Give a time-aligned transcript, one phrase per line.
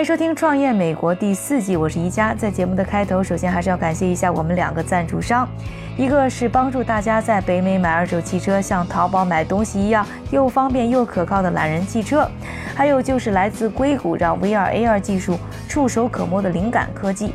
[0.00, 2.32] 欢迎收听《创业美国》第四季，我是宜佳。
[2.34, 5.46] 在节目的开头，首先还是要感谢一下我们两个赞助商，
[5.94, 12.26] 一个是帮助大家在北美买二手汽车像淘宝买东西一样又方便又可靠的懒人汽车，
[12.74, 17.34] 还有就是来自硅谷让 VR AR 技术触手可摸的灵感科技。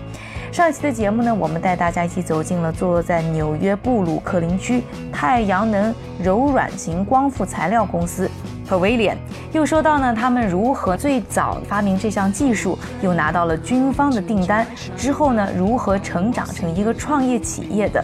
[0.51, 4.81] 上一期的节目呢，我们带大家一起走进了坐落在纽约布鲁克林区
[5.13, 8.27] 太阳能柔软型光伏材料公司。
[8.67, 9.17] 和威廉
[9.51, 14.65] 又说到呢，他们如何最早发明这项技术，又拿到了军方的订单
[14.97, 18.03] 之后呢，如何成长成一个创业企业的？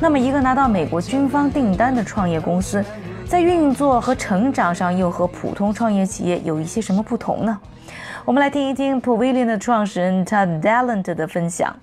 [0.00, 2.82] 那么，一个拿到美国军方订单的创业公司，
[3.26, 7.58] 在运作和成长上又和普通创业企业有一些什么不同呢？
[8.24, 11.74] 我们来听一听 Pavilion 的创始人 Todd Dallant 的分享。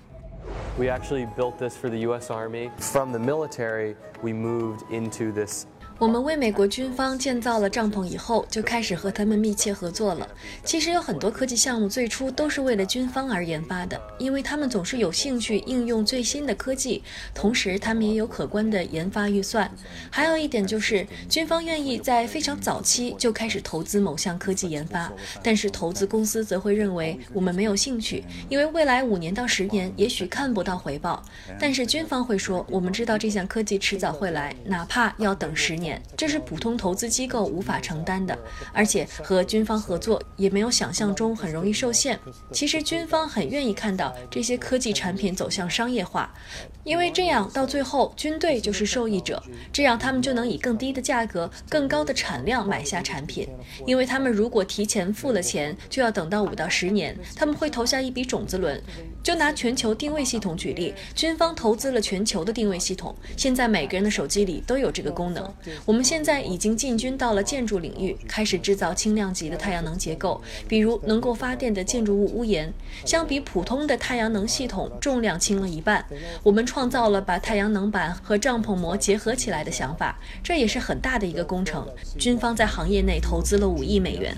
[0.78, 2.30] We actually built this for the U.S.
[2.30, 2.70] Army.
[2.78, 5.66] From the military, we moved into this
[5.98, 10.28] 我们为美国军方建造了帐篷以后，就开始和他们密切合作了。
[10.62, 17.02] 其实有很多科技项目最初都是为了军方而研发的，因为他们总是有兴趣应用最新的科技，
[17.34, 19.68] 同时他们也有可观的研发预算。
[20.08, 25.12] 还有一点就是，军方愿意在非常早期就开始投资某项科技研发，
[25.42, 31.20] 但是投资公司则会认为我们没有兴趣，因为未来五年到十年也许看不到回报。
[31.58, 35.87] 但是军方会说，我们知道这项科技迟早会来，哪怕要等十年。
[36.16, 38.36] 这是普通投资机构无法承担的，
[38.72, 42.18] 而且和军方合作也没有想象中很容易受限。
[42.50, 46.34] 其实军方很愿意看到这些科技产品走向商业化，
[46.82, 49.42] 因为这样到最后军队就是受益者，
[49.72, 53.48] 这样他们就能以更低的价格、更高的产量买下产品。
[53.86, 58.82] 因为他们如果提前付了钱，就要等到五到十年，他们会投下一笔种子轮。
[59.28, 65.54] 就拿全球定位系统举例，军方投资了全球的定位系统，现在每个人的手机里都有这个功能。
[65.84, 72.72] 我们现在已经进军到了建筑领域，开始制造轻量级的太阳能结构，比如能够发电的建筑物屋檐，
[73.04, 76.02] 相比普通的太阳能系统，重量轻了一半。
[76.42, 81.86] 我们创造了把太阳能板和帐篷膜结合起来的想法，这也是很大的一个工程。
[82.18, 84.34] 军方在行业内投资了五亿美元。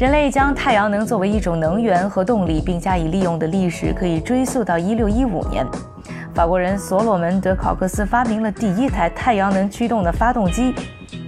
[0.00, 5.66] 人类将太阳能作为一种能源和动力并加以利用的历史可以追溯到1615年，
[6.34, 10.74] 法国人所罗门·德考克斯发明了第一台太阳能驱动的发动机。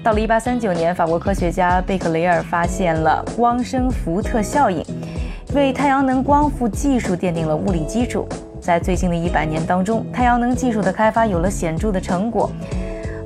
[0.02, 4.82] 到了1839年，法国科学家贝克雷尔发现了光生福特效应，
[5.54, 8.26] 为太阳能光伏技术奠定了物理基础。
[8.58, 12.50] 在最近的一百年当中，太阳能技术的开发有了显著的成果，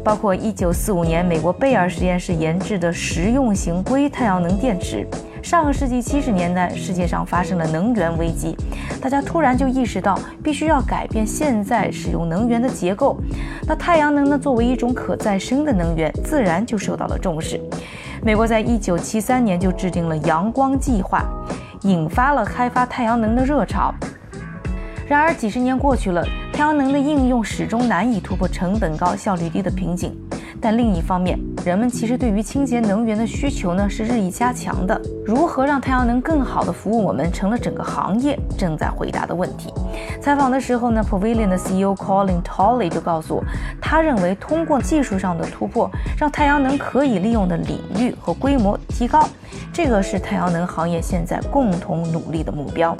[0.03, 5.07] 包括1945年美国贝尔实验室研制的实用型硅太阳能电池。
[5.47, 8.57] 上个世纪七十年代，世界上发生了能源危机，
[9.01, 13.17] 大家突然就意识到必须要改变现在使用能源的结构。
[13.65, 17.61] 那太阳能呢，作为一种可再生的能源，自然就受到了重视。
[18.25, 21.23] 美国在一九七三年就制定了阳光计划，
[21.83, 23.95] 引发了开发太阳能的热潮。
[25.07, 30.13] 然而几十年过去了，太阳能的应用始终难以突破成本高、效率低的瓶颈。
[30.61, 35.03] 但另一方面，人们其实对于清洁能源的需求呢是日益加强的。
[35.25, 39.75] 如何让太阳能更好的服务我们，成了整个行业正在回答的问题。
[40.21, 43.45] 采访的时候呢，Pavilion 的 CEO Colin Tolley 就告诉我，
[43.83, 49.29] 他认为通过技术上的突破，让太阳能可以利用的领域和规模提高，
[49.73, 52.97] 这个是太阳能行业现在共同努力的目标。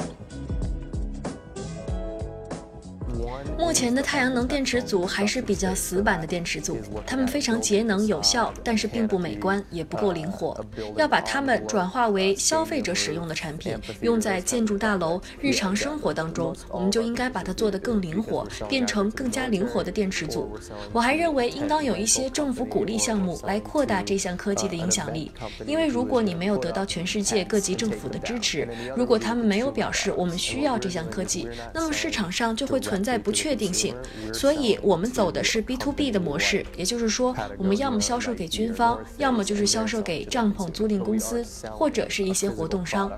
[3.77, 10.65] 前的太阳能电池组还是比较死板的电池组，它们非常节能有效，但是并不美观，也不够灵活。
[10.97, 20.59] 要把它们转化为消费者使用的产品，用在建筑大楼、日常生活当中，我们就应该把它做得更灵活，变成更加灵活的电池组。
[20.91, 25.31] 我还认为应当有一些政府鼓励项目来扩大这项科技的影响力，
[25.67, 33.21] 因为如果你没有得到全世界各级政府的支持，如果他们没有表示我们需要这项科技，那么市场上就会存在。
[33.27, 33.95] 不确定定性，
[34.33, 43.11] 所以我们走的是 B to B 的模式，也就是说，我们要么销售给军方，要么就是销售给帐篷租赁公司，或者是一些活动商。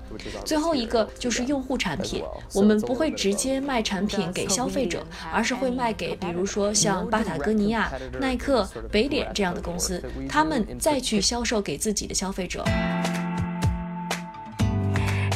[0.43, 2.23] 最后一个就是用户产品，
[2.53, 12.63] 我们不会直接卖产品给消费者，而是会卖给比如说像巴塔哥尼亚、耐克、北脸这样的公司，他们再去销售给自己的消费者。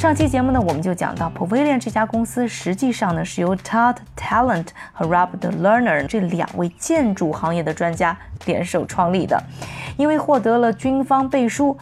[0.04, 9.42] 上期节目呢，我们就讲到 Pavilion 这家公司实际上呢是由 Todd Talent 和 Robert Lerner 这两位建筑行业的专家联手创立的。
[9.96, 11.78] 因为获得了军方背书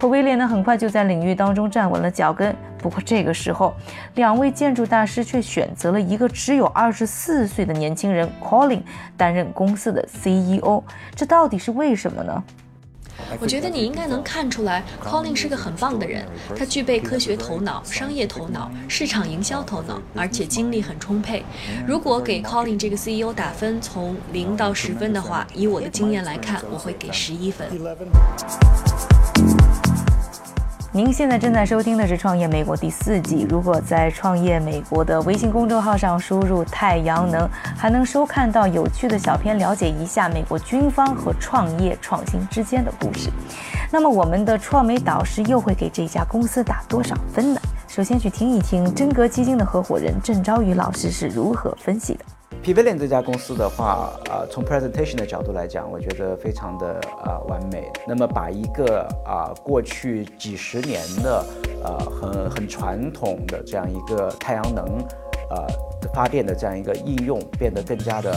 [0.00, 2.56] ，Pavilion 呢很快就在领域当中站稳了脚跟。
[2.78, 3.74] 不过这个时候，
[4.14, 8.80] 两位建筑大师却选择了一个只有二十四岁的年轻人 Colin
[9.18, 10.82] 担任公司的 CEO，
[11.14, 12.42] 这到底是为什么呢？
[13.40, 16.26] 我觉得你应该能看出来，Colin 是个很棒的人。
[16.56, 21.44] 他具备科学头脑、商业头脑、市场营销头脑，而且精力很充沛。
[21.86, 27.68] 如果给 Colin 这个 CEO 打分，从零到十分的话，以我的经验来看，我会给十一分。
[30.96, 33.46] 您现在正在收听的是《创业美国》第四季。
[33.50, 37.46] 如果在创业美国的微信公众号上输入“太阳能”，
[37.76, 43.28] 还能收看到有趣的小片，了解一下美国军方和创业创新之间的故事。
[43.92, 47.60] 那么，我们的创美导师又会给这家公司打多少分呢？
[47.86, 52.24] 首先去听一听真格基金的合伙人郑昭宇老师是如何分析的。
[52.62, 57.90] Pavilion 这家公司的话，呃，从 presentation 的角度来讲，我觉得非常的呃完美。
[58.06, 61.44] 那么把一个啊过去几十年的
[61.84, 64.84] 呃很很传统的这样一个太阳能，
[65.50, 65.66] 呃。
[66.14, 68.32] 发电的这样一个应用变得更加的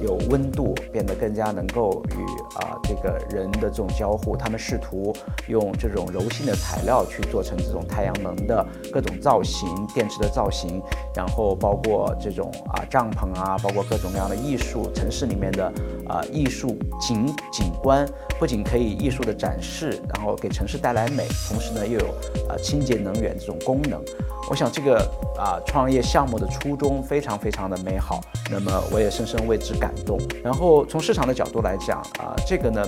[0.00, 2.22] 有温度，变得更加能够与
[2.58, 4.36] 啊这个人的这种交互。
[4.36, 5.14] 他们试图
[5.48, 10.80] 用这种柔性的材料去做成这种太阳能的各种造型、电池的造型，
[11.14, 15.72] 然后包括这种啊帐篷啊，包括各种各样的艺术城市里面的
[16.08, 18.06] 啊艺术景景观，
[18.38, 22.06] 不仅可以艺术的展示，然后给城市带来美，同时呢又有
[22.48, 24.00] 啊清洁能源这种功能。
[24.50, 24.98] 我想这个
[25.36, 30.20] 啊创业项目的初衷非常非常的美好，那么我也深深为之感感动。
[30.44, 32.84] 然后从市场的角度来讲啊，这个呢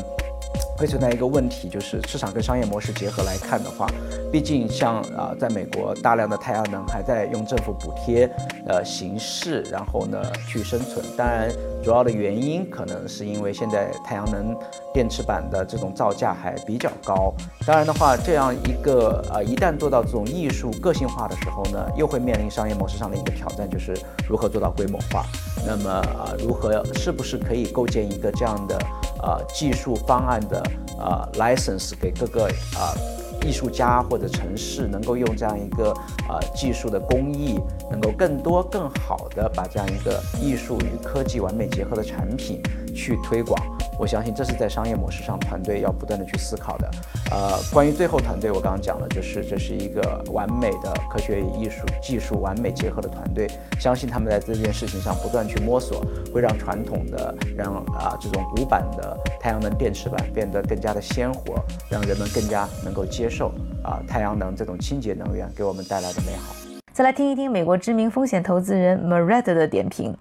[0.81, 3.87] 会存在一个问题，就是市场跟商业模式结合来看的话，
[4.33, 8.25] 毕竟像啊在美国大量的太阳能还在用政府补贴
[8.67, 11.05] 呃形式，然后呢去生存。
[11.19, 11.51] 当然。
[11.83, 14.55] 主要的原因可能是因为现在太阳能
[14.93, 17.33] 电池板的这种造价还比较高。
[17.67, 23.97] 当然的话，这样一个呃，一旦做到这种艺术个性化的时候呢，又会面临商业模式上的一个挑战，就是
[24.29, 25.25] 如何做到规模化。
[25.67, 28.79] 那么啊，如何是不是可以构建一个这样的
[29.23, 30.63] 呃技术方案的
[30.99, 32.45] 呃 license 给各个
[32.75, 33.21] 呃？
[33.43, 35.95] 艺术家或者城市能够用这样一个
[36.29, 37.59] 呃技术的工艺，
[37.91, 42.61] 能够更多更好的把这样一个艺术与科技完美结合的产品
[42.95, 43.59] 去推广。
[44.01, 46.91] 我相信这是在商业模式上团队要不断的去思考的。
[47.31, 53.47] 呃，关于最后团队，我刚刚讲了，就是这是一个完美的科学与艺术技术完美结合的团队。
[53.79, 56.03] 相信他们在这件事情上不断去摸索，
[56.33, 63.53] 会让传统的让啊这种古板的太阳能电池板变得更加的鲜活，让人们更加能够接受
[63.85, 66.55] 啊太阳能这种清洁能源给我们带来的美好。
[66.95, 70.17] 再来听一听美国知名风险投资人 Maret 的点评。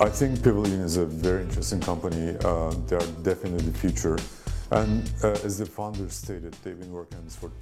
[0.00, 2.36] I think Pavilion is a very interesting company.
[2.44, 4.18] Uh, they are definitely the future.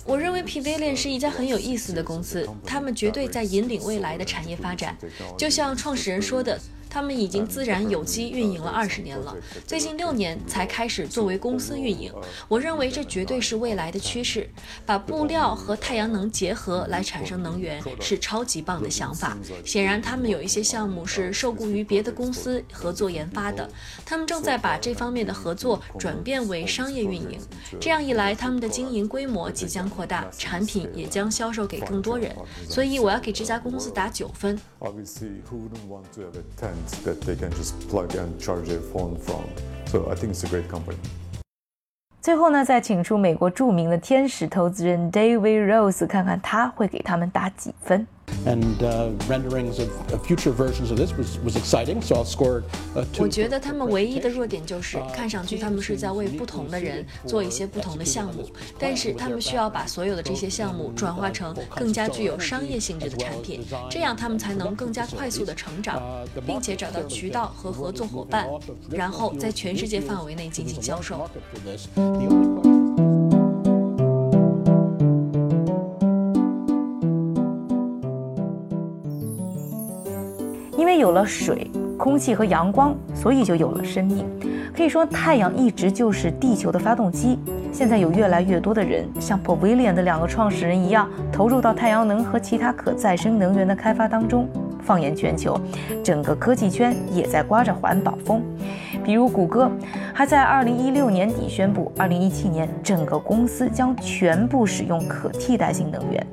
[0.06, 4.96] 我认为 Pavilion 是一家很有意思的公司，他们绝对在引领未来的产业发展。
[5.36, 6.58] 就像创始人说的。
[6.89, 9.35] 他们已经自然有机运营了二十年了，
[9.65, 12.11] 最近六年才开始作为公司运营。
[12.47, 14.49] 我认为这绝对是未来的趋势，
[14.85, 19.37] 把布料和太阳能结合来产生能源是超级棒的想法。
[19.65, 23.69] 显然，他们有一些项目是受雇于别的公司合作研发的，
[24.05, 27.39] 他们正在把这方面的合作转变为商业运营。
[27.79, 32.35] 这样一来，他们的经营规模即将扩大，产品也将销售给更多人。
[32.69, 34.59] 所以，我要给这家公司打九分。
[37.03, 39.43] That they can just plug and charge their phone from.
[39.87, 40.97] So I think it's a great company.
[42.21, 48.05] 最后呢，再请出美国著名的天使投资人 David Rose，看看他会给他们打几分。
[48.45, 49.89] And uh, renderings of,
[50.25, 52.01] future versions of this was, was exciting.
[52.01, 52.63] So I'll score
[52.95, 53.23] a two.
[53.23, 66.01] 我觉得他们唯一的弱点就是看上去他们是在为不同的人做一些不同的项目，但是他们需要把所有的这些项目转化成更加具有商业性质的产品，这样他们才能更加快速的成长，
[66.45, 68.47] 并且找到渠道和合作伙伴，
[68.89, 71.29] 然后在全世界范围内进行销售。
[80.87, 84.25] 因为有了水、空气和阳光，所以就有了生命。
[84.73, 87.37] 可以说，太阳一直就是地球的发动机。
[87.73, 94.47] 现在有越来越多的人像 Pavilion 的两个创始人一样，投入到太阳能和其他可再生能源的开发当中。
[94.81, 95.59] 放眼全球，
[96.01, 98.41] 整个科技圈也在刮着环保风。
[99.03, 99.69] 比如谷歌，
[100.13, 106.25] 还在2016年底宣布，2017年整个公司将全部使用可替代性能源。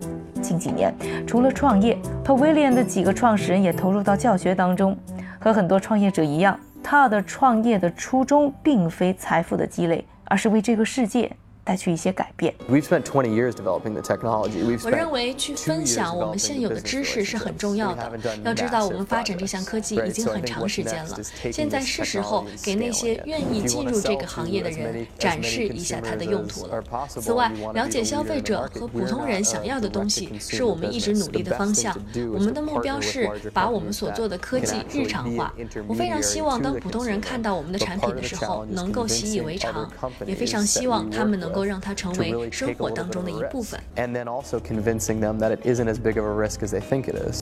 [0.45, 0.95] 近几年，
[1.27, 4.95] 除了创业，Pavilion 的几个创始人也投入到教学当中。
[5.41, 11.31] 和很多创业者一样，他的创业的初衷并非财富的积累，而是为这个世界。
[11.65, 12.55] 带去一些改变。
[12.69, 14.63] We've spent 20 years developing the technology.
[14.63, 18.13] We've 我认为去分享我们现有的知识是很重要的。
[18.45, 21.19] 要知道，我们发展这项科技已经很长时间了，
[21.51, 26.85] 现在是时候给那些愿意进入这个行业的人展示一下它的用途了。
[27.09, 31.97] 此外，了解消费者和普通人想要的东西是我们一直努力的方向。
[32.35, 35.55] 我们的目标是把我们所做的科技日常化。
[35.89, 39.91] 我非常希望当普通人看到我们的产品的时候能够习以为常，
[40.27, 41.54] 也非常希望他们能。
[41.55, 43.81] 能够让它成为生活当中的一部分。
[43.95, 47.05] And then also convincing them that it isn't as big of a risk as they think
[47.05, 47.41] it is.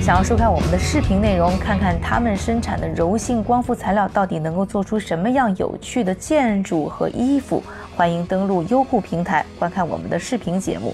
[0.00, 7.62] 想要收看我们的视频内容，看看他们生产的柔性光伏材料到底能够做出什么样有趣的建筑和衣服，
[7.96, 10.92] 欢迎登录优酷平台观看我们的视频节目。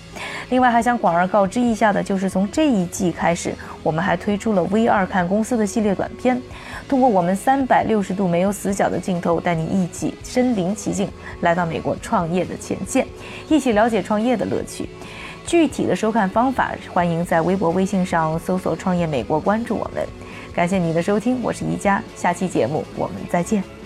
[0.51, 3.55] 另外，还想广而告之一下的，就是从这一季开始，
[3.89, 6.39] 我们还推出了 V 二看公司的系列短片。
[6.87, 11.09] 通过我们三百六十度没有死角的镜头，带你一起身临其境，
[11.41, 13.07] 来到美国创业的前线，
[13.49, 14.87] 一起了解创业的乐趣。
[15.47, 20.07] 具体的收看方法，欢迎在微博、微信上搜索“创业美国”，关注我们。
[20.53, 23.78] 感谢你的收听，我是宜佳，下期节目我们再见。